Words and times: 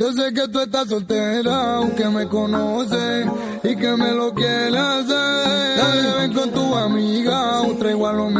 Yo 0.00 0.10
sé 0.14 0.32
que 0.32 0.48
tú 0.48 0.60
estás 0.60 0.88
soltera, 0.88 1.74
aunque 1.74 2.08
me 2.08 2.26
conoces 2.26 3.26
y 3.62 3.76
que 3.76 3.96
me 3.98 4.12
lo 4.12 4.32
quieres 4.32 4.80
hacer. 4.80 5.76
Dale, 5.76 6.12
ven 6.20 6.32
con 6.32 6.50
tu 6.52 6.74
amiga, 6.74 7.60
traigo 7.78 8.06
a 8.06 8.14
lo 8.14 8.30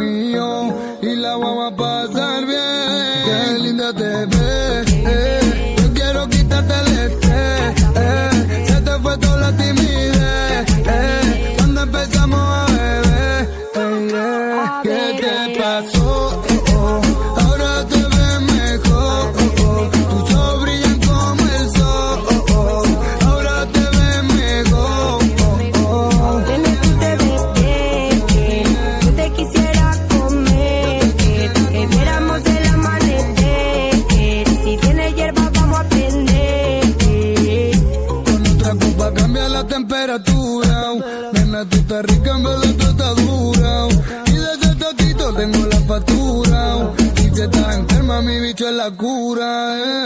Tú 41.69 41.77
estás 41.77 42.05
rica, 42.05 42.31
en 42.35 42.43
verdad 42.43 42.75
tú 42.77 42.85
estás 42.87 43.15
dura. 43.15 43.87
Y 44.27 44.31
de 44.31 44.53
ese 44.53 44.75
toquito 44.75 45.33
tengo 45.33 45.65
la 45.67 45.79
factura. 45.81 46.93
Y 47.17 47.35
si 47.35 47.41
estás 47.41 47.75
enferma, 47.77 48.21
mi 48.21 48.39
bicho 48.39 48.67
es 48.67 48.73
la 48.75 48.91
cura. 48.91 49.77
eh. 49.77 50.05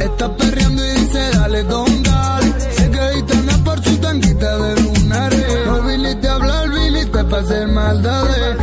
Estás 0.00 0.30
perreando 0.38 0.84
y 0.84 0.90
dice, 0.92 1.30
dale, 1.34 1.62
don, 1.64 2.02
dale. 2.02 2.52
Que 2.76 3.16
gitana 3.16 3.64
por 3.64 3.82
su 3.84 3.96
tanguita 3.98 4.56
de 4.58 4.80
lunares. 4.82 5.46
No 5.66 5.82
viniste 5.82 6.28
a 6.28 6.34
hablar, 6.34 6.68
viniste 6.70 7.24
para 7.24 7.42
hacer 7.42 7.68
maldades. 7.68 8.56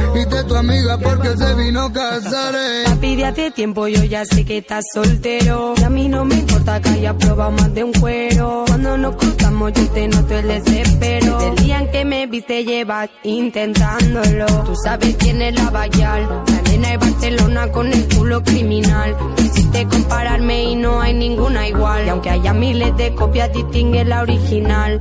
Tu 0.48 0.56
amiga 0.56 0.98
porque 1.00 1.36
se 1.38 1.56
vino 1.56 1.86
a 1.86 1.92
casar. 1.92 2.54
eh. 2.56 2.84
Papi, 2.86 3.16
de 3.16 3.26
hace 3.26 3.52
tiempo 3.52 3.88
yo 3.88 4.04
ya 4.04 4.24
sé 4.26 4.46
que 4.46 4.60
estás 4.60 4.84
soltero. 4.94 5.74
Y 5.78 5.84
a 5.84 5.90
mí 5.90 6.08
no 6.08 6.24
me 6.24 6.36
importa 6.36 6.80
que 6.82 6.90
haya 6.90 7.18
probado 7.18 7.52
más 7.52 7.74
de 7.74 7.84
un 7.84 7.92
cuero. 7.94 8.64
Cuando 8.68 8.96
nos 8.98 9.16
cruzamos 9.16 9.72
yo 9.74 9.88
te 9.90 10.08
noto 10.08 10.36
el 10.36 10.48
desespero. 10.48 11.38
Desde 11.40 11.50
el 11.50 11.56
día 11.56 11.80
en 11.80 11.92
que 11.92 12.05
viste 12.36 12.66
llevas 12.66 13.10
intentándolo. 13.24 14.46
Tú 14.66 14.76
sabes 14.84 15.16
quién 15.18 15.42
es 15.42 15.56
la 15.56 15.70
Bayal. 15.70 16.44
La 16.48 16.62
nena 16.70 16.90
de 16.90 16.98
Barcelona 16.98 17.72
con 17.72 17.94
el 17.94 18.14
culo 18.14 18.44
criminal. 18.44 19.16
Quisiste 19.38 19.88
compararme 19.88 20.64
y 20.72 20.76
no 20.76 21.00
hay 21.00 21.14
ninguna 21.14 21.66
igual. 21.66 22.06
Y 22.06 22.10
aunque 22.10 22.30
haya 22.32 22.52
miles 22.54 22.98
de 22.98 23.16
copias, 23.16 23.54
distingue 23.54 24.04
la 24.04 24.22
original. 24.22 25.00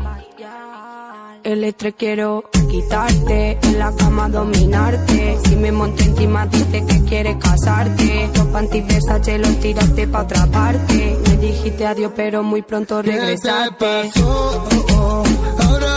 El 1.43 1.65
estrés 1.65 1.95
quiero 1.99 2.45
quitarte, 2.71 3.59
en 3.63 3.79
la 3.81 3.93
cama 3.97 4.29
dominarte. 4.29 5.37
Si 5.45 5.57
me 5.57 5.73
monto 5.73 6.05
encima, 6.05 6.47
dices 6.47 6.85
que 6.87 7.05
quieres 7.05 7.37
casarte. 7.37 8.31
Los 8.37 8.47
panties 8.47 8.87
los 9.41 9.61
tiraste 9.61 10.07
pa' 10.07 10.23
otra 10.23 10.47
parte. 10.47 11.19
Me 11.29 11.37
dijiste 11.39 11.85
adiós, 11.85 12.13
pero 12.15 12.45
muy 12.45 12.63
pronto 12.63 13.03
¿Qué 13.03 13.11
te 13.11 13.17
regresaste. 13.17 13.75
pasó? 13.79 14.67
Oh, 14.71 14.95
oh. 14.95 15.25
Ahora 15.65 15.94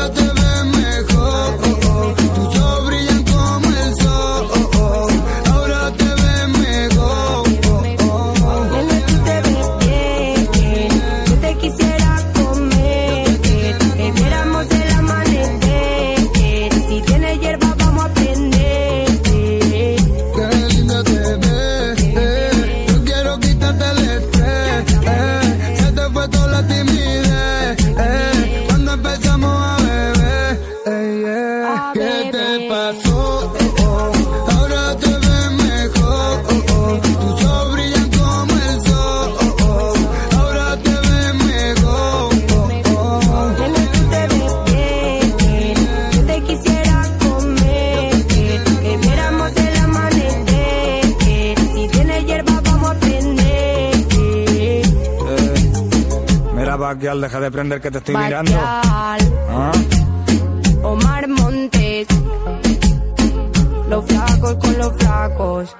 Baquial, 56.87 57.19
deja 57.19 57.41
de 57.41 57.51
prender 57.51 57.81
que 57.81 57.91
te 57.91 57.97
estoy 57.97 58.15
mirando. 58.15 58.57
¿Ah? 58.57 59.71
Omar 60.83 61.27
Montes, 61.27 62.07
los 63.89 64.05
flacos 64.05 64.55
con 64.55 64.77
los 64.77 64.93
flacos. 64.93 65.75